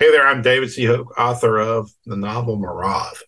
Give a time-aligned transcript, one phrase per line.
[0.00, 3.20] Hey there, I'm David Choke, author of the novel Mirov.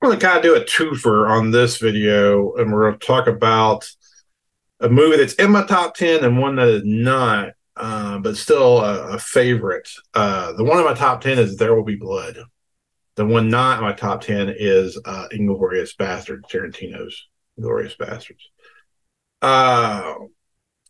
[0.00, 3.04] I'm going to kind of do a twofer on this video, and we're going to
[3.04, 3.90] talk about
[4.78, 8.78] a movie that's in my top 10 and one that is not, uh, but still
[8.78, 9.88] a, a favorite.
[10.14, 12.38] Uh, the one in my top 10 is There Will Be Blood.
[13.16, 17.26] The one not in my top 10 is uh, Inglourious Basterds, Tarantino's
[17.58, 18.44] Inglourious Basterds.
[19.42, 20.14] Uh,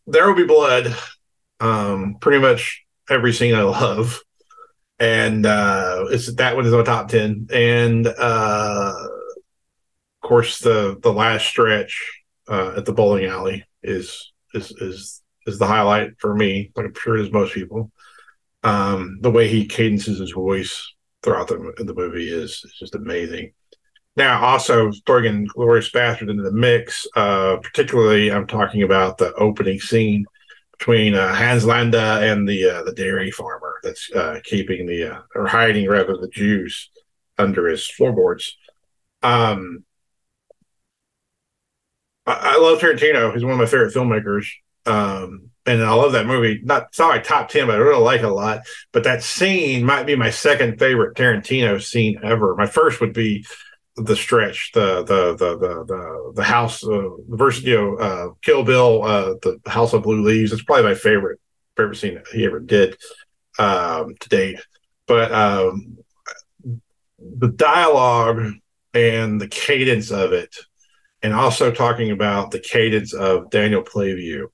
[0.07, 0.95] there Will Be Blood.
[1.61, 4.21] Um, pretty much every scene I love
[4.99, 11.13] and uh, it's that one is on top ten, and uh, of course the the
[11.13, 16.71] last stretch uh, at the bowling alley is is is is the highlight for me.
[16.77, 17.91] Like I'm sure it is most people.
[18.63, 23.53] Um, the way he cadences his voice throughout the the movie is, is just amazing.
[24.17, 29.81] Now, also throwing Glorious Bastard into the mix, uh, particularly I'm talking about the opening
[29.81, 30.25] scene
[30.79, 35.21] between uh, Hans Landa and the uh, the dairy farmer that's uh, keeping the uh,
[35.35, 36.91] or hiding rather the Jews
[37.39, 38.57] under his floorboards.
[39.23, 39.85] Um,
[42.27, 43.33] I, I, love Tarantino.
[43.33, 44.47] He's one of my favorite filmmakers,
[44.87, 46.61] um, and I love that movie.
[46.63, 48.63] Not my top ten, but I really like it a lot.
[48.93, 52.55] But that scene might be my second favorite Tarantino scene ever.
[52.57, 53.47] My first would be
[53.97, 58.65] the stretch, the the the the the, the house, uh, versus you know, uh, Kill
[58.65, 60.53] Bill, uh, the House of Blue Leaves.
[60.53, 61.41] It's probably my favorite
[61.77, 62.97] favorite scene he ever did
[63.59, 64.61] um, to date.
[65.07, 65.99] But um,
[67.19, 68.53] the dialogue
[68.93, 70.57] and the cadence of it,
[71.23, 74.47] and also talking about the cadence of Daniel Plainview.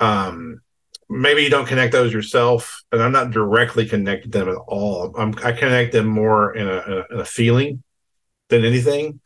[0.00, 0.60] Um,
[1.08, 5.14] maybe you don't connect those yourself, and I'm not directly connected them at all.
[5.16, 7.82] I'm, i connect them more in a, in a, in a feeling
[8.48, 9.20] than anything.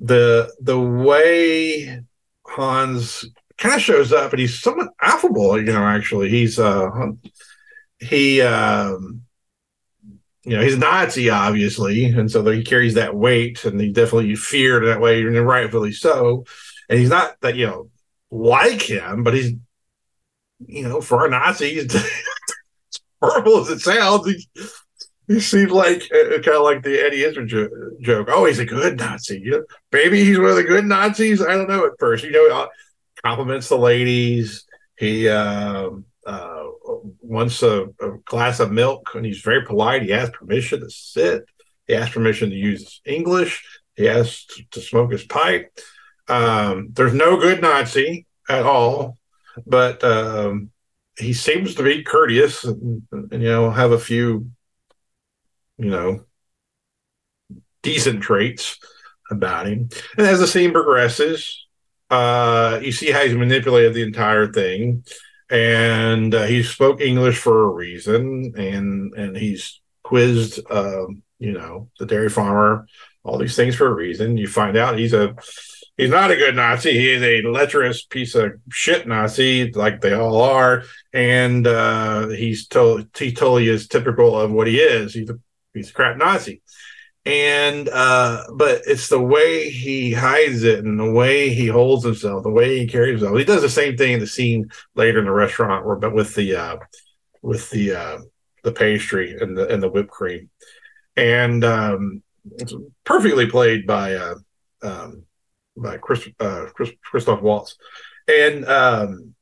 [0.00, 2.02] The the way
[2.46, 3.26] Hans
[3.58, 5.58] kind of shows up, and he's somewhat affable.
[5.58, 6.88] You know, actually, he's uh
[8.00, 9.22] he um
[10.44, 14.34] you know he's a Nazi obviously, and so he carries that weight, and he definitely
[14.36, 16.44] feared that way, and rightfully so.
[16.88, 17.90] And he's not that you know
[18.30, 19.52] like him, but he's
[20.66, 22.04] you know for a Nazi, as
[23.20, 24.46] horrible as it sounds, he's
[25.28, 27.68] he seemed like uh, kind of like the Eddie Izzard jo-
[28.00, 28.28] joke.
[28.30, 29.38] Oh, he's a good Nazi.
[29.38, 31.42] You know, maybe he's one of the good Nazis.
[31.42, 32.24] I don't know at first.
[32.24, 32.68] You know, uh,
[33.22, 34.64] compliments the ladies.
[34.96, 35.90] He uh,
[36.26, 36.64] uh,
[37.28, 40.02] wants a, a, glass of milk, and he's very polite.
[40.02, 41.44] He asks permission to sit.
[41.86, 43.64] He asks permission to use English.
[43.96, 45.78] He asks to, to smoke his pipe.
[46.28, 49.18] Um, there's no good Nazi at all,
[49.66, 50.70] but um,
[51.18, 54.50] he seems to be courteous and, and you know have a few
[55.78, 56.24] you know,
[57.82, 58.78] decent traits
[59.30, 59.88] about him.
[60.16, 61.66] And as the scene progresses,
[62.10, 65.04] uh, you see how he's manipulated the entire thing,
[65.50, 71.06] and uh, he spoke English for a reason, and and he's quizzed, uh,
[71.38, 72.86] you know, the dairy farmer,
[73.24, 74.36] all these things for a reason.
[74.36, 75.34] You find out he's a
[75.96, 76.92] he's not a good Nazi.
[76.92, 82.66] He is a lecherous piece of shit Nazi, like they all are, and uh, he's
[82.68, 85.14] to- he totally is typical of what he is.
[85.14, 85.38] He's a
[85.74, 86.62] piece of crap Nazi.
[87.28, 92.42] And uh, but it's the way he hides it and the way he holds himself,
[92.42, 93.36] the way he carries himself.
[93.36, 96.34] He does the same thing in the scene later in the restaurant where but with
[96.34, 96.76] the uh
[97.42, 98.18] with the uh
[98.64, 100.48] the pastry and the and the whipped cream.
[101.16, 102.22] And um
[102.56, 102.74] it's
[103.04, 104.36] perfectly played by uh
[104.82, 105.24] um
[105.76, 107.76] by Chris uh Chris, Christoph Waltz.
[108.26, 109.34] And um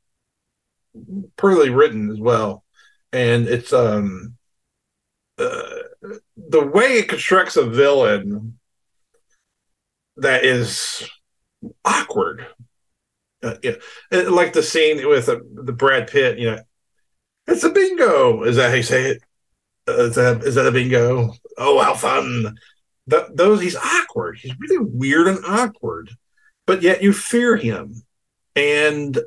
[1.36, 2.64] perfectly written as well.
[3.12, 4.34] And it's um
[5.38, 5.82] uh,
[6.36, 8.58] the way it constructs a villain
[10.16, 11.08] that is
[11.84, 12.46] awkward.
[13.42, 13.74] Uh, yeah,
[14.10, 16.38] like the scene with uh, the Brad Pitt.
[16.38, 16.62] You know,
[17.46, 18.42] it's a bingo.
[18.42, 19.22] Is that how you say it?
[19.88, 21.34] Uh, is that is that a bingo?
[21.58, 22.56] Oh, how fun!
[23.06, 24.38] The, those he's awkward.
[24.38, 26.10] He's really weird and awkward,
[26.66, 28.02] but yet you fear him,
[28.56, 29.18] and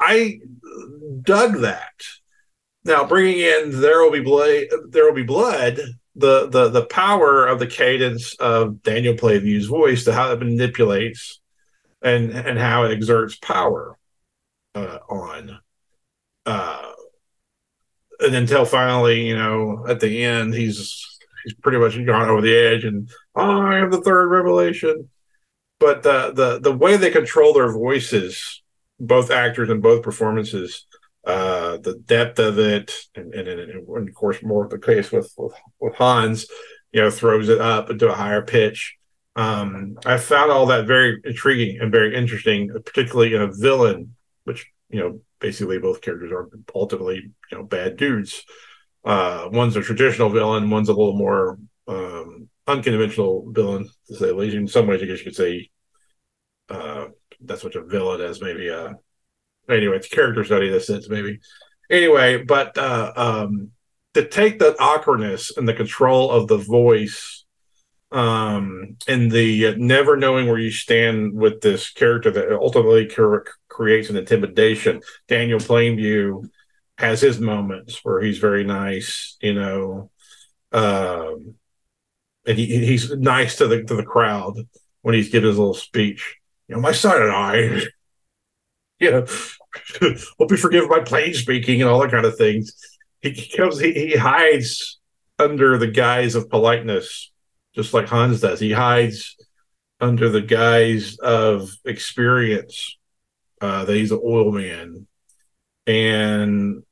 [0.00, 0.40] I
[1.22, 1.92] dug that.
[2.84, 5.80] Now, bringing in "There Will Be Blood," "There Will Be Blood,"
[6.16, 11.40] the the the power of the cadence of Daniel Plainview's voice to how it manipulates
[12.02, 13.96] and and how it exerts power
[14.74, 15.58] uh, on
[16.46, 16.92] uh
[18.20, 22.56] and until finally you know at the end he's he's pretty much gone over the
[22.56, 25.08] edge and oh, I have the third revelation.
[25.78, 28.62] But the the the way they control their voices
[28.98, 30.86] both actors and both performances
[31.26, 35.32] uh, the depth of it, and, and, and, of course more of the case with,
[35.36, 36.46] with, with Hans,
[36.92, 38.96] you know, throws it up into a higher pitch.
[39.34, 44.14] Um, I found all that very intriguing and very interesting, particularly in a villain,
[44.44, 47.16] which you know basically both characters are ultimately
[47.50, 48.44] you know bad dudes.
[49.04, 51.58] Uh, one's a traditional villain, one's a little more
[51.88, 54.56] um, unconventional villain, to say the least.
[54.56, 55.70] In some ways, I guess you could say
[56.68, 57.06] uh,
[57.40, 58.70] that's what a villain is, maybe.
[58.70, 58.94] Uh,
[59.68, 61.40] anyway, it's character study in a sense, maybe.
[61.90, 63.70] Anyway, but uh, um,
[64.14, 67.44] to take the awkwardness and the control of the voice
[68.12, 73.10] um, and the never knowing where you stand with this character that ultimately
[73.68, 75.00] creates an intimidation.
[75.28, 76.48] Daniel Plainview
[76.98, 80.10] has his moments where he's very nice, you know,
[80.72, 81.54] um,
[82.46, 84.54] and he, he's nice to the to the crowd
[85.02, 86.36] when he's giving his little speech.
[86.68, 87.82] You know, my son and I,
[88.98, 89.26] you know,
[90.38, 92.72] hope you forgive my plain speaking and all that kind of things.
[93.20, 94.98] He comes, he, he hides
[95.38, 97.30] under the guise of politeness,
[97.74, 98.60] just like Hans does.
[98.60, 99.36] He hides
[100.00, 102.96] under the guise of experience
[103.60, 105.06] uh, that he's an oil man.
[105.86, 106.82] And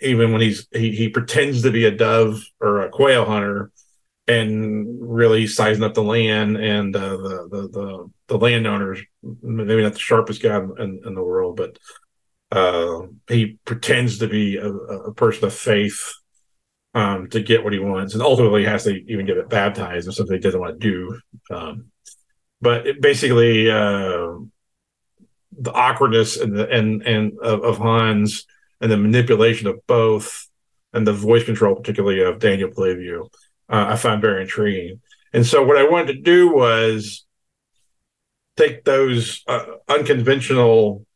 [0.00, 3.70] even when he's he, he pretends to be a dove or a quail hunter,
[4.30, 9.00] and really sizing up the land and uh, the, the the the landowners.
[9.42, 11.78] Maybe not the sharpest guy in, in the world, but
[12.52, 16.12] uh, he pretends to be a, a person of faith
[16.94, 20.12] um, to get what he wants, and ultimately has to even get it baptized or
[20.12, 21.20] something he doesn't want to do.
[21.54, 21.86] Um,
[22.60, 24.38] but it basically, uh,
[25.58, 28.46] the awkwardness and the and and of, of Hans
[28.80, 30.48] and the manipulation of both,
[30.92, 33.28] and the voice control, particularly of Daniel Plainview
[33.70, 35.00] uh, I found very intriguing.
[35.32, 37.24] And so what I wanted to do was
[38.56, 41.06] take those uh, unconventional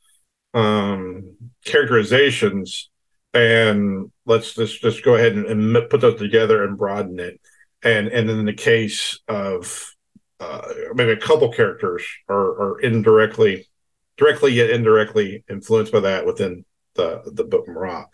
[0.55, 1.35] um,
[1.65, 2.91] characterizations
[3.33, 7.41] and let's just just go ahead and, and, put those together and broaden it.
[7.83, 9.93] And and in the case of
[10.39, 10.63] uh,
[10.95, 13.69] maybe a couple characters are, are indirectly,
[14.17, 16.65] directly yet indirectly influenced by that within
[16.95, 18.05] the the book Mirov.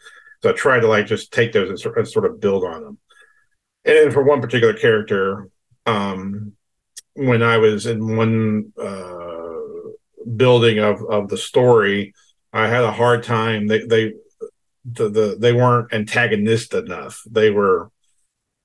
[0.43, 2.99] So I tried to like just take those and sort of build on them
[3.85, 5.49] and for one particular character,
[5.87, 6.53] um,
[7.15, 9.59] when I was in one uh,
[10.37, 12.15] building of of the story,
[12.53, 13.67] I had a hard time.
[13.67, 14.13] They they
[14.85, 17.23] the, the they weren't antagonist enough.
[17.31, 17.91] They were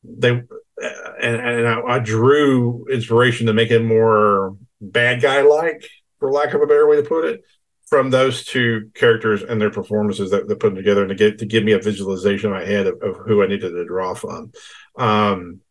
[0.04, 5.88] they and and I, I drew inspiration to make it more bad guy like,
[6.20, 7.42] for lack of a better way to put it
[7.88, 11.38] from those two characters and their performances that they put them together and to get
[11.40, 14.14] to give me a visualization in my head of, of who I needed to draw
[14.14, 14.52] from.
[14.98, 15.62] Um,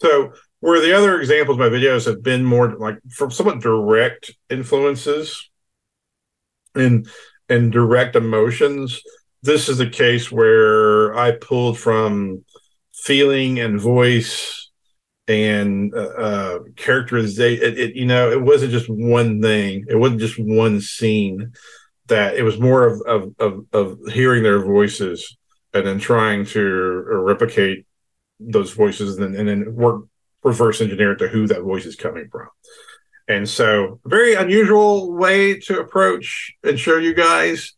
[0.00, 5.50] so where the other examples my videos have been more like from somewhat direct influences
[6.74, 7.08] and
[7.48, 9.02] and direct emotions,
[9.42, 12.44] this is a case where I pulled from
[12.92, 14.65] feeling and voice
[15.28, 17.64] and uh, uh characterization.
[17.64, 19.84] It, it, you know, it wasn't just one thing.
[19.88, 21.52] It wasn't just one scene.
[22.06, 25.36] That it was more of of of, of hearing their voices
[25.74, 27.86] and then trying to replicate
[28.38, 30.04] those voices and, and then work
[30.42, 32.48] reverse engineer it to who that voice is coming from.
[33.28, 37.72] And so, very unusual way to approach and show you guys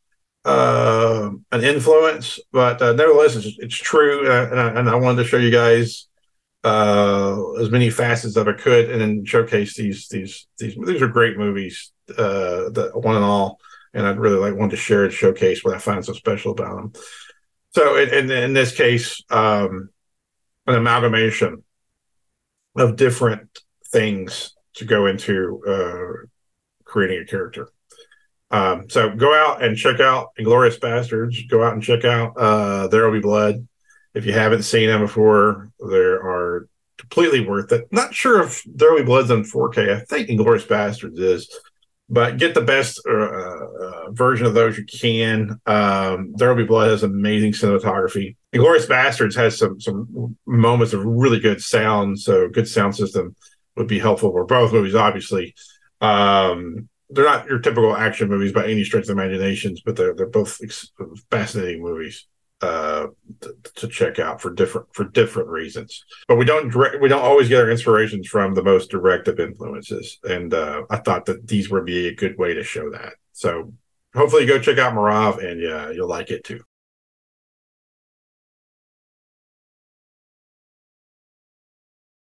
[0.45, 4.31] uh, an influence, but uh, nevertheless, it's, it's true.
[4.31, 6.07] And, I, and, I, wanted to show you guys
[6.65, 11.09] uh, as many facets that I could, and then showcase these these these these are
[11.09, 13.59] great movies, uh, the one and all.
[13.95, 16.77] And I'd really like wanted to share and showcase what I find so special about
[16.77, 16.93] them.
[17.75, 19.89] So, in, in, in this case, um,
[20.67, 21.65] an amalgamation
[22.77, 23.59] of different
[23.91, 26.27] things to go into uh,
[26.85, 27.71] creating a character.
[28.51, 31.49] Um, so go out and check out Inglourious Basterds.
[31.49, 33.68] Go out and check out uh, There Will Be Blood.
[34.19, 37.87] If you haven't seen them before, they are completely worth it.
[37.93, 39.95] Not sure if Be Blood's on 4K.
[39.95, 41.49] I think Inglourious Basterds is
[42.11, 45.61] but get the best uh, uh, version of those you can.
[45.67, 48.35] Um, be blood has amazing cinematography.
[48.53, 53.37] Inglourious Basterds has some some moments of really good sound, so good sound system
[53.77, 54.97] would be helpful for both movies.
[54.97, 55.55] Obviously,
[56.01, 60.27] um, they're not your typical action movies by any stretch of imaginations, but they're they're
[60.27, 60.91] both ex-
[61.31, 62.27] fascinating movies
[62.61, 63.07] uh,
[63.41, 66.05] to, to, check out for different for different reasons.
[66.27, 69.39] But we don't direct, we don't always get our inspirations from the most direct of
[69.39, 73.15] influences, and uh, I thought that these would be a good way to show that.
[73.33, 73.73] So
[74.15, 76.61] hopefully, you go check out Mirov, and yeah, you'll like it too.